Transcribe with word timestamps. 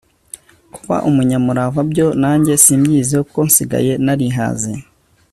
kuba 0.75 0.95
umunyamurava 1.09 1.79
byo, 1.91 2.07
nanjye 2.21 2.53
simbyiyiziho, 2.63 3.23
kuko 3.27 3.39
nsigaye 3.49 3.91
narihaze 4.05 4.71